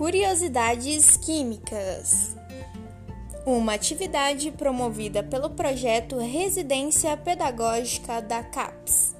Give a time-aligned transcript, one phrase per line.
[0.00, 2.34] Curiosidades Químicas
[3.44, 9.14] uma atividade promovida pelo projeto Residência Pedagógica da CAPES.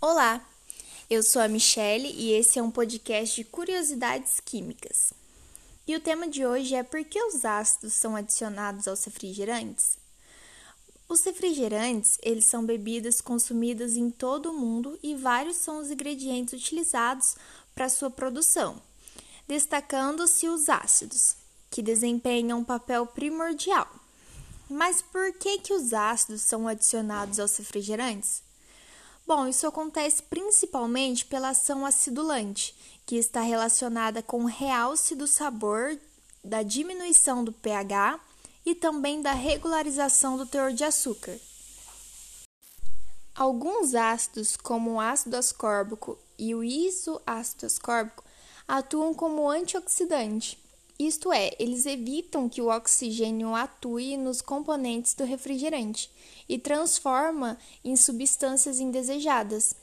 [0.00, 0.46] Olá,
[1.10, 5.12] eu sou a Michele e esse é um podcast de curiosidades químicas.
[5.88, 10.01] E o tema de hoje é por que os ácidos são adicionados aos refrigerantes?
[11.12, 16.58] Os refrigerantes, eles são bebidas consumidas em todo o mundo e vários são os ingredientes
[16.58, 17.36] utilizados
[17.74, 18.80] para sua produção,
[19.46, 21.36] destacando-se os ácidos,
[21.70, 23.86] que desempenham um papel primordial.
[24.70, 28.42] Mas por que que os ácidos são adicionados aos refrigerantes?
[29.26, 35.94] Bom, isso acontece principalmente pela ação acidulante, que está relacionada com o realce do sabor,
[36.42, 38.18] da diminuição do pH
[38.64, 41.38] e também da regularização do teor de açúcar.
[43.34, 48.22] Alguns ácidos, como o ácido ascórbico e o isoácido ascórbico,
[48.68, 50.58] atuam como antioxidante.
[50.98, 56.10] Isto é, eles evitam que o oxigênio atue nos componentes do refrigerante
[56.48, 59.74] e transforma em substâncias indesejadas.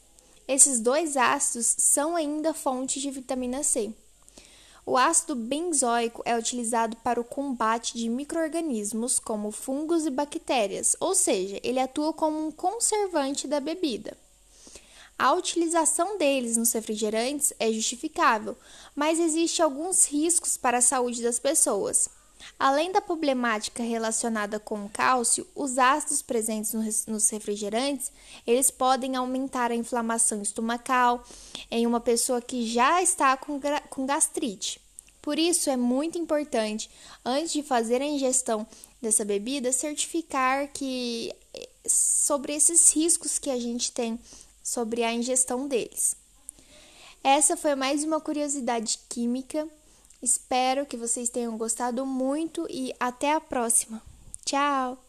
[0.48, 3.94] Esses dois ácidos são ainda fonte de vitamina C.
[4.90, 11.14] O ácido benzoico é utilizado para o combate de microrganismos como fungos e bactérias, ou
[11.14, 14.18] seja, ele atua como um conservante da bebida.
[15.16, 18.58] A utilização deles nos refrigerantes é justificável,
[18.96, 22.10] mas existe alguns riscos para a saúde das pessoas.
[22.58, 26.74] Além da problemática relacionada com o cálcio, os ácidos presentes
[27.08, 28.12] nos refrigerantes,
[28.46, 31.24] eles podem aumentar a inflamação estomacal
[31.72, 34.82] em uma pessoa que já está com gastrite.
[35.22, 36.90] Por isso é muito importante,
[37.26, 38.66] antes de fazer a ingestão
[39.02, 44.20] dessa bebida, certificar que eh, sobre esses riscos que a gente tem
[44.64, 46.16] sobre a ingestão deles.
[47.24, 49.68] Essa foi mais uma curiosidade química
[50.22, 54.02] Espero que vocês tenham gostado muito e até a próxima.
[54.46, 55.09] Tchau!